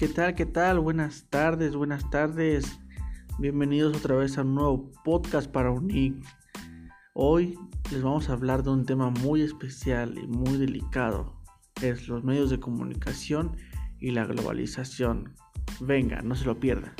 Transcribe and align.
¿Qué 0.00 0.08
tal? 0.08 0.34
¿Qué 0.34 0.46
tal? 0.46 0.80
Buenas 0.80 1.26
tardes, 1.28 1.76
buenas 1.76 2.08
tardes. 2.08 2.80
Bienvenidos 3.38 3.94
otra 3.94 4.16
vez 4.16 4.38
a 4.38 4.40
un 4.40 4.54
nuevo 4.54 4.90
podcast 5.04 5.50
para 5.50 5.70
UNIC. 5.70 6.24
Hoy 7.12 7.58
les 7.92 8.02
vamos 8.02 8.30
a 8.30 8.32
hablar 8.32 8.62
de 8.62 8.70
un 8.70 8.86
tema 8.86 9.10
muy 9.10 9.42
especial 9.42 10.16
y 10.16 10.26
muy 10.26 10.56
delicado. 10.56 11.34
Es 11.82 12.08
los 12.08 12.24
medios 12.24 12.48
de 12.48 12.58
comunicación 12.58 13.58
y 13.98 14.12
la 14.12 14.24
globalización. 14.24 15.34
Venga, 15.80 16.22
no 16.22 16.34
se 16.34 16.46
lo 16.46 16.58
pierda. 16.58 16.94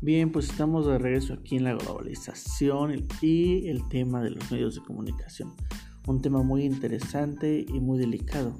Bien, 0.00 0.30
pues 0.30 0.48
estamos 0.48 0.86
de 0.86 0.96
regreso 0.96 1.34
aquí 1.34 1.56
en 1.56 1.64
la 1.64 1.74
globalización 1.74 3.08
y 3.20 3.66
el 3.66 3.88
tema 3.88 4.22
de 4.22 4.30
los 4.30 4.48
medios 4.52 4.76
de 4.76 4.80
comunicación. 4.82 5.54
Un 6.06 6.22
tema 6.22 6.44
muy 6.44 6.62
interesante 6.62 7.66
y 7.68 7.80
muy 7.80 7.98
delicado. 7.98 8.56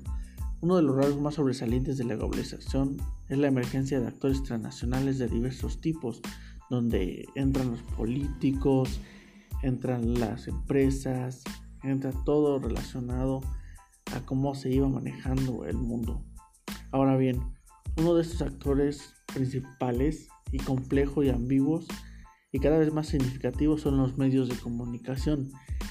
Uno 0.61 0.74
de 0.74 0.83
los 0.83 0.97
rasgos 0.97 1.20
más 1.20 1.34
sobresalientes 1.34 1.97
de 1.97 2.02
la 2.02 2.16
globalización 2.16 2.97
es 3.28 3.38
la 3.38 3.47
emergencia 3.47 4.01
de 4.01 4.09
actores 4.09 4.42
transnacionales 4.42 5.19
de 5.19 5.28
diversos 5.28 5.80
tipos, 5.80 6.20
donde 6.70 7.28
entran 7.37 7.70
los 7.70 7.83
políticos, 7.83 9.00
entran 9.62 10.19
las 10.19 10.48
empresas, 10.48 11.45
entra 11.84 12.11
todo 12.25 12.59
relacionado 12.59 13.42
a 14.12 14.27
cómo 14.27 14.56
se 14.56 14.70
iba 14.70 14.89
manejando 14.89 15.67
el 15.67 15.77
mundo. 15.77 16.20
Ahora 16.91 17.17
bien, 17.17 17.41
uno 17.97 18.17
de 18.17 18.23
estos 18.23 18.42
actores 18.42 19.14
principales 19.33 20.29
y 20.53 20.59
complejos 20.59 21.25
y 21.25 21.31
ambiguos 21.31 21.87
y 22.51 22.61
cada 22.61 22.79
vez 22.79 22.93
más 22.93 23.09
significativos 23.09 23.83
son 23.83 23.98
los 23.98 24.17
medios 24.17 24.48
de 24.48 24.57
comunicación. 24.57 25.51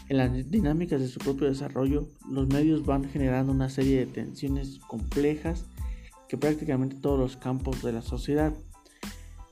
En 0.09 0.17
las 0.17 0.49
dinámicas 0.49 0.99
de 1.01 1.07
su 1.07 1.19
propio 1.19 1.47
desarrollo, 1.47 2.07
los 2.29 2.47
medios 2.47 2.85
van 2.85 3.03
generando 3.03 3.51
una 3.51 3.69
serie 3.69 3.99
de 3.99 4.07
tensiones 4.07 4.79
complejas 4.79 5.65
que 6.27 6.37
prácticamente 6.37 6.95
todos 6.95 7.19
los 7.19 7.37
campos 7.37 7.83
de 7.83 7.93
la 7.93 8.01
sociedad. 8.01 8.53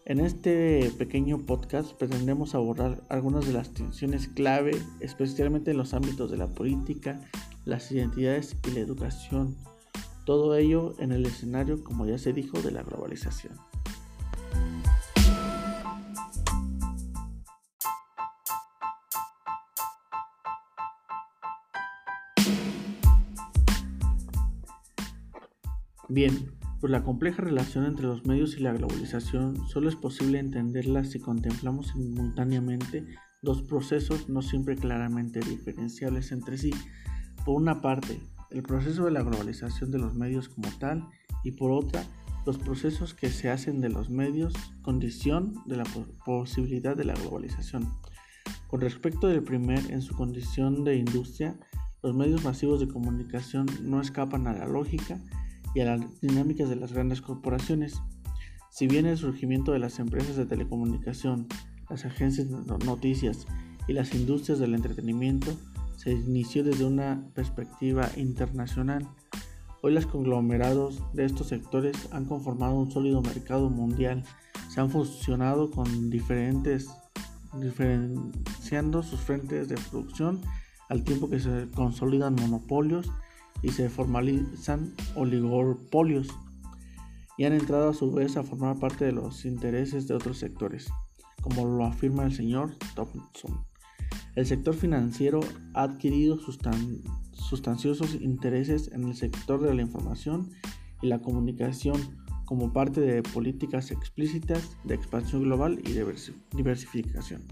En 0.06 0.20
este 0.20 0.92
pequeño 0.98 1.46
podcast 1.46 1.94
pretendemos 1.94 2.54
abordar 2.54 3.04
algunas 3.10 3.46
de 3.48 3.54
las 3.54 3.74
tensiones 3.74 4.28
clave, 4.28 4.72
especialmente 5.00 5.72
en 5.72 5.78
los 5.78 5.94
ámbitos 5.94 6.32
de 6.32 6.38
la 6.38 6.48
política, 6.48 7.22
las 7.66 7.92
identidades 7.92 8.56
y 8.68 8.72
la 8.72 8.80
educación. 8.80 9.56
Todo 10.26 10.56
ello 10.56 10.96
en 11.00 11.12
el 11.12 11.26
escenario, 11.26 11.84
como 11.84 12.06
ya 12.06 12.18
se 12.18 12.34
dijo, 12.34 12.62
de 12.62 12.72
la 12.72 12.84
globalización. 12.84 13.54
Bien, 26.08 26.52
pues 26.80 26.92
la 26.92 27.04
compleja 27.04 27.42
relación 27.42 27.86
entre 27.86 28.06
los 28.06 28.26
medios 28.26 28.58
y 28.58 28.60
la 28.60 28.74
globalización 28.74 29.68
solo 29.68 29.90
es 29.90 29.96
posible 29.96 30.40
entenderla 30.40 31.04
si 31.04 31.20
contemplamos 31.20 31.88
simultáneamente 31.88 33.06
dos 33.42 33.64
procesos 33.64 34.30
no 34.30 34.42
siempre 34.42 34.76
claramente 34.76 35.40
diferenciables 35.40 36.32
entre 36.32 36.58
sí. 36.58 36.72
Por 37.44 37.56
una 37.56 37.82
parte, 37.82 38.20
el 38.52 38.62
proceso 38.62 39.06
de 39.06 39.12
la 39.12 39.24
globalización 39.24 39.92
de 39.92 39.98
los 39.98 40.14
medios 40.14 40.50
como 40.50 40.70
tal 40.78 41.08
y 41.44 41.52
por 41.52 41.72
otra, 41.72 42.04
los 42.46 42.60
procesos 42.60 43.16
que 43.16 43.30
se 43.30 43.50
hacen 43.50 43.82
de 43.82 43.90
los 43.90 44.12
medios 44.12 44.54
condición 44.84 45.54
de 45.66 45.78
la 45.78 45.86
posibilidad 46.24 46.96
de 46.96 47.06
la 47.06 47.16
globalización. 47.16 47.90
Con 48.68 48.82
respecto 48.82 49.28
del 49.28 49.44
primer, 49.44 49.92
en 49.92 50.04
su 50.04 50.16
condición 50.16 50.84
de 50.84 50.98
industria, 50.98 51.58
los 52.04 52.16
medios 52.16 52.44
masivos 52.44 52.80
de 52.80 52.88
comunicación 52.88 53.66
no 53.82 54.02
escapan 54.02 54.46
a 54.46 54.54
la 54.54 54.68
lógica 54.68 55.20
y 55.76 55.82
a 55.82 55.86
las 55.86 56.22
dinámicas 56.22 56.70
de 56.70 56.78
las 56.78 56.94
grandes 56.94 57.22
corporaciones. 57.22 58.02
Si 58.72 58.88
bien 58.88 59.06
el 59.06 59.18
surgimiento 59.18 59.74
de 59.74 59.80
las 59.80 60.00
empresas 60.00 60.38
de 60.38 60.46
telecomunicación, 60.46 61.48
las 61.90 62.06
agencias 62.06 62.50
de 62.50 62.86
noticias 62.86 63.46
y 63.88 63.94
las 63.94 64.16
industrias 64.16 64.58
del 64.58 64.74
entretenimiento 64.74 65.52
se 65.98 66.14
inició 66.14 66.64
desde 66.64 66.86
una 66.86 67.30
perspectiva 67.36 68.10
internacional, 68.16 69.08
hoy 69.82 69.94
los 69.94 70.08
conglomerados 70.08 71.04
de 71.14 71.26
estos 71.26 71.48
sectores 71.48 72.08
han 72.12 72.26
conformado 72.26 72.76
un 72.76 72.90
sólido 72.90 73.22
mercado 73.22 73.70
mundial, 73.70 74.24
se 74.70 74.80
han 74.82 74.90
fusionado 74.90 75.72
con 75.72 76.10
diferentes, 76.10 76.90
diferenciando 77.60 79.04
sus 79.04 79.20
frentes 79.20 79.68
de 79.68 79.76
producción 79.90 80.42
al 80.90 81.04
tiempo 81.04 81.30
que 81.30 81.40
se 81.40 81.68
consolidan 81.76 82.36
monopolios 82.36 83.10
y 83.66 83.70
se 83.70 83.90
formalizan 83.90 84.94
oligopolios 85.16 86.28
y 87.36 87.46
han 87.46 87.54
entrado 87.54 87.90
a 87.90 87.94
su 87.96 88.12
vez 88.12 88.38
a 88.38 88.44
formar 88.44 88.78
parte 88.78 89.06
de 89.06 89.12
los 89.12 89.44
intereses 89.44 90.08
de 90.08 90.14
otros 90.14 90.38
sectores, 90.38 90.88
como 91.42 91.66
lo 91.66 91.84
afirma 91.84 92.26
el 92.26 92.32
señor 92.32 92.78
Thompson. 92.94 93.66
El 94.36 94.46
sector 94.46 94.76
financiero 94.76 95.40
ha 95.74 95.82
adquirido 95.82 96.38
sustanciosos 97.32 98.14
intereses 98.22 98.92
en 98.94 99.06
el 99.06 99.16
sector 99.16 99.60
de 99.62 99.74
la 99.74 99.82
información 99.82 100.52
y 101.02 101.08
la 101.08 101.20
comunicación 101.22 102.00
como 102.46 102.72
parte 102.72 103.02
de 103.02 103.24
políticas 103.24 103.90
explícitas 103.90 104.78
de 104.84 104.94
expansión 104.94 105.42
global 105.42 105.80
y 105.84 105.94
diversificación. 106.56 107.48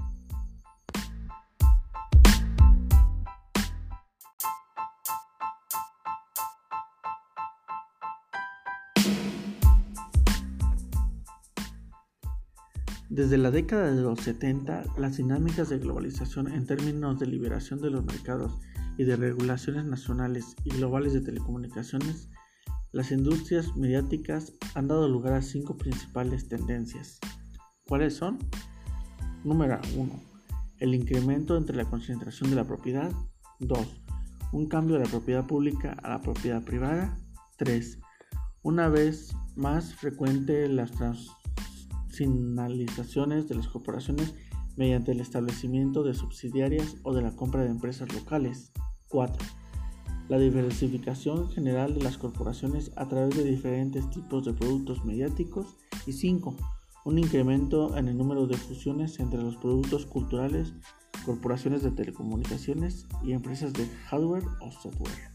Desde 13.14 13.38
la 13.38 13.52
década 13.52 13.92
de 13.92 14.02
los 14.02 14.22
70, 14.22 14.86
las 14.98 15.18
dinámicas 15.18 15.70
de 15.70 15.78
globalización 15.78 16.52
en 16.52 16.66
términos 16.66 17.20
de 17.20 17.28
liberación 17.28 17.80
de 17.80 17.92
los 17.92 18.04
mercados 18.04 18.58
y 18.98 19.04
de 19.04 19.16
regulaciones 19.16 19.86
nacionales 19.86 20.56
y 20.64 20.72
globales 20.72 21.14
de 21.14 21.22
telecomunicaciones, 21.22 22.32
las 22.92 23.12
industrias 23.12 23.76
mediáticas 23.76 24.54
han 24.74 24.88
dado 24.88 25.08
lugar 25.08 25.34
a 25.34 25.44
cinco 25.44 25.78
principales 25.78 26.48
tendencias. 26.48 27.20
¿Cuáles 27.86 28.16
son? 28.16 28.40
Número 29.44 29.80
1. 29.96 30.12
El 30.80 30.96
incremento 30.96 31.56
entre 31.56 31.76
la 31.78 31.86
concentración 31.86 32.50
de 32.50 32.56
la 32.56 32.66
propiedad. 32.66 33.12
2. 33.60 34.02
Un 34.54 34.68
cambio 34.68 34.98
de 34.98 35.06
la 35.06 35.12
propiedad 35.12 35.46
pública 35.46 35.96
a 36.02 36.10
la 36.10 36.22
propiedad 36.24 36.64
privada. 36.64 37.16
3. 37.58 38.00
Una 38.64 38.90
vez 38.90 39.36
más 39.56 39.94
frecuente 39.94 40.68
las 40.68 40.90
trans 40.90 41.30
finalizaciones 42.14 43.48
de 43.48 43.56
las 43.56 43.68
corporaciones 43.68 44.36
mediante 44.76 45.12
el 45.12 45.20
establecimiento 45.20 46.04
de 46.04 46.14
subsidiarias 46.14 46.98
o 47.04 47.14
de 47.14 47.22
la 47.22 47.36
compra 47.36 47.64
de 47.64 47.70
empresas 47.70 48.14
locales. 48.14 48.72
4. 49.10 49.46
La 50.30 50.38
diversificación 50.40 51.50
general 51.50 51.94
de 51.94 52.04
las 52.04 52.18
corporaciones 52.18 52.92
a 52.96 53.08
través 53.08 53.36
de 53.36 53.44
diferentes 53.44 54.10
tipos 54.10 54.46
de 54.46 54.54
productos 54.54 55.04
mediáticos. 55.04 55.76
Y 56.06 56.14
5. 56.14 56.56
Un 57.06 57.20
incremento 57.20 57.98
en 57.98 58.08
el 58.08 58.18
número 58.18 58.48
de 58.48 58.58
fusiones 58.58 59.20
entre 59.20 59.42
los 59.42 59.58
productos 59.58 60.06
culturales, 60.06 60.74
corporaciones 61.26 61.84
de 61.84 61.92
telecomunicaciones 61.92 63.08
y 63.24 63.34
empresas 63.34 63.74
de 63.74 63.88
hardware 64.10 64.46
o 64.62 64.72
software. 64.72 65.33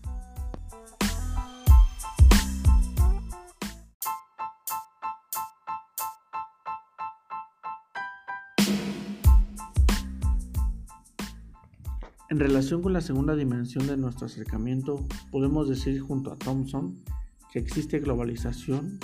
En 12.30 12.38
relación 12.38 12.82
con 12.82 12.92
la 12.92 13.00
segunda 13.00 13.34
dimensión 13.34 13.86
de 13.86 13.96
nuestro 13.96 14.26
acercamiento, 14.26 15.06
podemos 15.30 15.66
decir 15.66 15.98
junto 16.00 16.30
a 16.30 16.36
Thompson 16.36 17.02
que 17.50 17.58
existe 17.58 18.00
globalización 18.00 19.00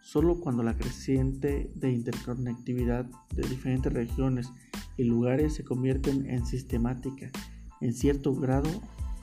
solo 0.00 0.38
cuando 0.38 0.62
la 0.62 0.76
creciente 0.76 1.72
de 1.74 1.90
interconectividad 1.90 3.04
de 3.34 3.48
diferentes 3.48 3.92
regiones 3.92 4.52
y 4.96 5.02
lugares 5.02 5.54
se 5.54 5.64
convierten 5.64 6.30
en 6.30 6.46
sistemática, 6.46 7.32
en 7.80 7.92
cierto 7.94 8.32
grado 8.32 8.70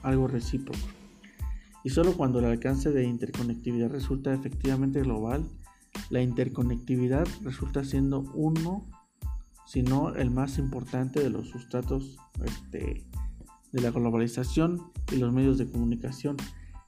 algo 0.02 0.28
recíproco. 0.28 0.86
Y 1.82 1.88
solo 1.88 2.12
cuando 2.14 2.40
el 2.40 2.44
alcance 2.44 2.90
de 2.90 3.04
interconectividad 3.04 3.88
resulta 3.88 4.34
efectivamente 4.34 5.00
global, 5.00 5.48
la 6.10 6.20
interconectividad 6.20 7.26
resulta 7.40 7.84
siendo 7.84 8.20
uno, 8.34 8.86
si 9.64 9.82
no 9.82 10.14
el 10.14 10.30
más 10.30 10.58
importante 10.58 11.20
de 11.20 11.30
los 11.30 11.48
sustratos 11.48 12.18
este, 12.44 13.06
de 13.72 13.80
la 13.80 13.90
globalización 13.90 14.90
y 15.12 15.16
los 15.16 15.32
medios 15.32 15.58
de 15.58 15.66
comunicación. 15.66 16.36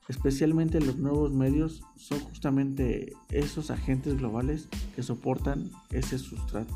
Especialmente 0.08 0.80
los 0.80 0.96
nuevos 0.96 1.32
medios 1.32 1.82
son 1.96 2.20
justamente 2.20 3.12
esos 3.30 3.70
agentes 3.70 4.16
globales 4.16 4.68
que 4.96 5.02
soportan 5.02 5.70
ese 5.90 6.18
sustrato. 6.18 6.74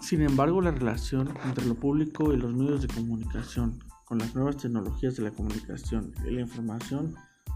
Sin 0.00 0.20
embargo, 0.20 0.60
la 0.60 0.70
relación 0.70 1.34
entre 1.46 1.64
lo 1.64 1.76
público 1.76 2.34
y 2.34 2.36
los 2.36 2.52
medios 2.52 2.82
de 2.82 2.88
comunicación, 2.88 3.80
con 4.04 4.18
las 4.18 4.34
nuevas 4.34 4.56
tecnologías 4.56 5.16
de 5.16 5.22
la 5.22 5.30
comunicación 5.30 6.12
y 6.28 6.32
la 6.32 6.42
información, 6.42 7.14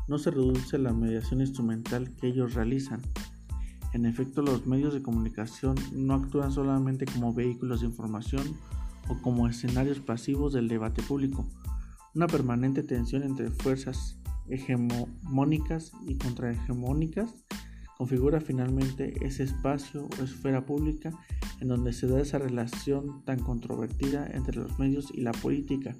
no 0.08 0.18
se 0.18 0.30
reduce 0.30 0.76
a 0.76 0.78
la 0.78 0.92
mediación 0.92 1.40
instrumental 1.40 2.14
que 2.16 2.28
ellos 2.28 2.54
realizan. 2.54 3.02
En 3.92 4.06
efecto, 4.06 4.42
los 4.42 4.66
medios 4.66 4.94
de 4.94 5.02
comunicación 5.02 5.76
no 5.92 6.14
actúan 6.14 6.52
solamente 6.52 7.06
como 7.06 7.32
vehículos 7.32 7.80
de 7.80 7.86
información 7.86 8.56
o 9.08 9.20
como 9.22 9.48
escenarios 9.48 10.00
pasivos 10.00 10.52
del 10.52 10.68
debate 10.68 11.02
público. 11.02 11.46
Una 12.14 12.26
permanente 12.26 12.82
tensión 12.82 13.22
entre 13.22 13.50
fuerzas 13.50 14.18
hegemónicas 14.48 15.92
y 16.06 16.16
contrahegemónicas 16.16 17.34
configura 17.98 18.40
finalmente 18.40 19.12
ese 19.26 19.42
espacio 19.42 20.08
o 20.18 20.22
esfera 20.22 20.64
pública 20.64 21.10
en 21.60 21.68
donde 21.68 21.92
se 21.92 22.06
da 22.06 22.20
esa 22.20 22.38
relación 22.38 23.24
tan 23.24 23.40
controvertida 23.40 24.26
entre 24.32 24.56
los 24.56 24.78
medios 24.78 25.10
y 25.12 25.20
la 25.22 25.32
política. 25.32 25.96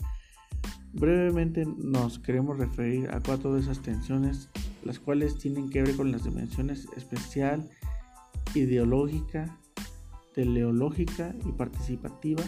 Brevemente 0.92 1.64
nos 1.66 2.18
queremos 2.18 2.58
referir 2.58 3.10
a 3.10 3.20
cuatro 3.20 3.54
de 3.54 3.60
esas 3.60 3.80
tensiones, 3.80 4.48
las 4.84 4.98
cuales 4.98 5.38
tienen 5.38 5.68
que 5.68 5.82
ver 5.82 5.96
con 5.96 6.10
las 6.10 6.24
dimensiones 6.24 6.88
especial, 6.96 7.68
ideológica, 8.54 9.58
teleológica 10.34 11.34
y 11.46 11.52
participativa 11.52 12.42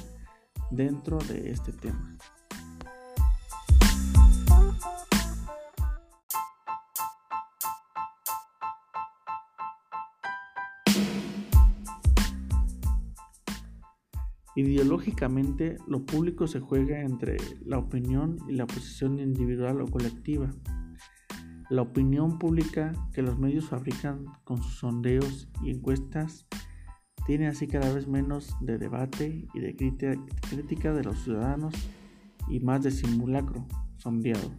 dentro 0.70 1.18
de 1.28 1.50
este 1.50 1.72
tema. 1.72 2.16
Ideológicamente, 14.56 15.76
lo 15.86 16.04
público 16.04 16.48
se 16.48 16.58
juega 16.58 17.00
entre 17.02 17.36
la 17.64 17.78
opinión 17.78 18.38
y 18.48 18.54
la 18.54 18.66
posición 18.66 19.20
individual 19.20 19.80
o 19.80 19.86
colectiva. 19.86 20.50
La 21.68 21.82
opinión 21.82 22.38
pública 22.38 22.92
que 23.12 23.22
los 23.22 23.38
medios 23.38 23.68
fabrican 23.68 24.24
con 24.42 24.60
sus 24.60 24.78
sondeos 24.78 25.48
y 25.62 25.70
encuestas 25.70 26.48
tiene 27.26 27.46
así 27.46 27.68
cada 27.68 27.92
vez 27.94 28.08
menos 28.08 28.56
de 28.60 28.76
debate 28.76 29.46
y 29.54 29.60
de 29.60 29.76
crítica 29.76 30.92
de 30.92 31.04
los 31.04 31.22
ciudadanos 31.22 31.74
y 32.48 32.58
más 32.58 32.82
de 32.82 32.90
simulacro 32.90 33.68
sondeado. 33.98 34.50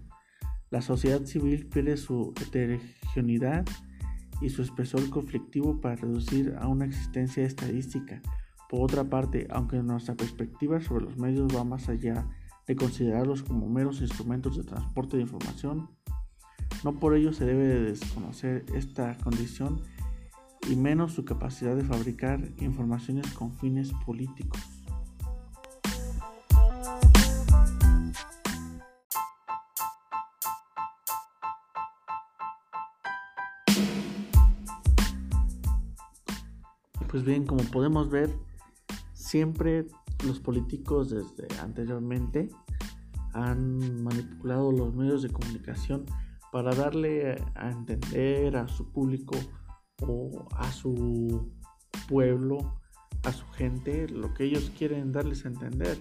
La 0.69 0.81
sociedad 0.81 1.25
civil 1.25 1.67
pierde 1.67 1.97
su 1.97 2.33
heterogeneidad 2.39 3.65
y 4.41 4.49
su 4.49 4.61
espesor 4.61 5.09
conflictivo 5.09 5.81
para 5.81 5.97
reducir 5.97 6.55
a 6.57 6.69
una 6.69 6.85
existencia 6.85 7.43
estadística 7.43 8.21
por 8.71 8.85
otra 8.85 9.03
parte, 9.03 9.47
aunque 9.50 9.83
nuestra 9.83 10.15
perspectiva 10.15 10.79
sobre 10.79 11.03
los 11.03 11.18
medios 11.18 11.53
va 11.53 11.65
más 11.65 11.89
allá 11.89 12.25
de 12.65 12.77
considerarlos 12.77 13.44
como 13.44 13.68
meros 13.68 14.00
instrumentos 14.00 14.56
de 14.56 14.63
transporte 14.63 15.18
de 15.18 15.23
información, 15.23 15.89
no 16.85 16.97
por 16.97 17.13
ello 17.13 17.33
se 17.33 17.44
debe 17.44 17.65
de 17.65 17.81
desconocer 17.81 18.63
esta 18.73 19.18
condición 19.18 19.81
y 20.69 20.77
menos 20.77 21.12
su 21.12 21.25
capacidad 21.25 21.75
de 21.75 21.83
fabricar 21.83 22.47
informaciones 22.59 23.29
con 23.33 23.51
fines 23.51 23.91
políticos. 24.06 24.62
Pues 37.09 37.25
bien, 37.25 37.45
como 37.45 37.63
podemos 37.65 38.09
ver, 38.09 38.29
siempre 39.31 39.88
los 40.25 40.42
políticos 40.42 41.10
desde 41.10 41.48
anteriormente 41.62 42.50
han 43.31 44.04
manipulado 44.04 44.74
los 44.74 44.94
medios 44.94 45.22
de 45.22 45.30
comunicación 45.30 46.04
para 46.51 46.75
darle 46.75 47.42
a 47.56 47.72
entender 47.72 48.57
a 48.57 48.68
su 48.68 48.92
público 48.92 49.38
o 50.01 50.50
a 50.57 50.69
su 50.74 51.50
pueblo, 52.10 52.81
a 53.24 53.31
su 53.31 53.45
gente, 53.54 54.10
lo 54.10 54.33
que 54.33 54.44
ellos 54.44 54.69
quieren 54.78 55.13
darles 55.13 55.45
a 55.45 55.48
entender. 55.48 55.98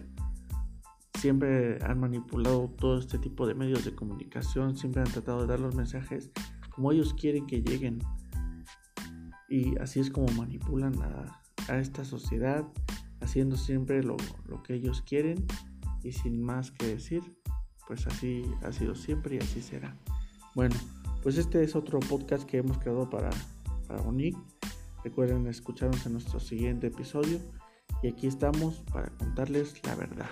Siempre 1.20 1.78
han 1.84 2.00
manipulado 2.00 2.68
todo 2.78 2.98
este 2.98 3.18
tipo 3.18 3.46
de 3.46 3.54
medios 3.54 3.84
de 3.84 3.94
comunicación, 3.94 4.76
siempre 4.76 5.02
han 5.02 5.08
tratado 5.08 5.42
de 5.42 5.46
dar 5.46 5.60
los 5.60 5.76
mensajes 5.76 6.32
como 6.74 6.90
ellos 6.90 7.14
quieren 7.14 7.46
que 7.46 7.62
lleguen. 7.62 8.00
Y 9.48 9.78
así 9.78 10.00
es 10.00 10.10
como 10.10 10.26
manipulan 10.32 11.00
a, 11.00 11.36
esta 11.78 12.04
sociedad 12.04 12.66
haciendo 13.20 13.56
siempre 13.56 14.02
lo, 14.02 14.16
que 14.64 14.74
ellos 14.74 15.02
quieren 15.02 15.46
y 16.02 16.12
sin 16.12 16.42
más 16.42 16.70
que 16.70 16.86
decir, 16.86 17.22
pues 17.86 18.06
así 18.06 18.42
ha 18.62 18.72
sido 18.72 18.94
siempre 18.94 19.36
y 19.36 19.38
así 19.38 19.62
será. 19.62 19.96
Bueno, 20.54 20.76
pues 21.22 21.36
este 21.36 21.62
es 21.62 21.76
otro 21.76 22.00
podcast 22.00 22.44
que 22.44 22.58
hemos 22.58 22.78
creado 22.78 23.08
para, 23.08 23.30
para 23.86 24.02
ONIC. 24.02 24.36
Recuerden 25.04 25.46
escucharnos 25.46 26.04
en 26.06 26.12
nuestro 26.12 26.40
siguiente 26.40 26.88
episodio 26.88 27.38
y 28.02 28.08
aquí 28.08 28.26
estamos 28.26 28.76
para 28.92 29.08
contarles 29.16 29.82
la 29.84 29.94
verdad. 29.94 30.28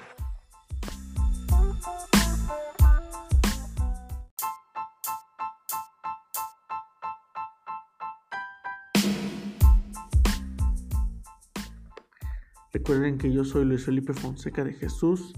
Recuerden 12.79 13.19
que 13.19 13.33
yo 13.33 13.45
soy 13.45 13.65
Luis 13.65 13.85
Felipe 13.85 14.15
Fonseca 14.15 14.63
de 14.63 14.73
Jesús, 14.73 15.35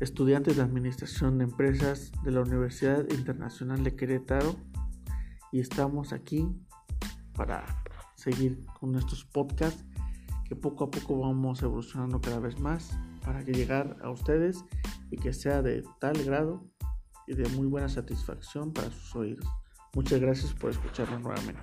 estudiante 0.00 0.52
de 0.52 0.60
Administración 0.60 1.38
de 1.38 1.44
Empresas 1.44 2.10
de 2.24 2.32
la 2.32 2.40
Universidad 2.40 3.08
Internacional 3.08 3.84
de 3.84 3.94
Querétaro 3.94 4.56
y 5.52 5.60
estamos 5.60 6.12
aquí 6.12 6.48
para 7.34 7.64
seguir 8.16 8.66
con 8.80 8.90
nuestros 8.90 9.24
podcasts 9.24 9.84
que 10.44 10.56
poco 10.56 10.82
a 10.82 10.90
poco 10.90 11.20
vamos 11.20 11.62
evolucionando 11.62 12.20
cada 12.20 12.40
vez 12.40 12.58
más 12.58 12.98
para 13.24 13.42
llegar 13.42 13.96
a 14.02 14.10
ustedes 14.10 14.64
y 15.12 15.18
que 15.18 15.32
sea 15.32 15.62
de 15.62 15.84
tal 16.00 16.20
grado 16.24 16.68
y 17.28 17.34
de 17.34 17.48
muy 17.50 17.68
buena 17.68 17.88
satisfacción 17.88 18.72
para 18.72 18.90
sus 18.90 19.14
oídos. 19.14 19.46
Muchas 19.94 20.20
gracias 20.20 20.52
por 20.52 20.70
escucharnos 20.70 21.22
nuevamente. 21.22 21.62